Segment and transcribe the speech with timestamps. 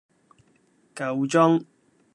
[0.95, 1.63] 夠鐘